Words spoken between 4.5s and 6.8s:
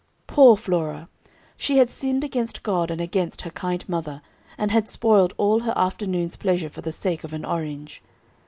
and had spoiled all her afternoon's pleasure